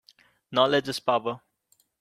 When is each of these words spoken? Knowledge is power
Knowledge 0.51 0.87
is 0.89 0.99
power 0.99 1.41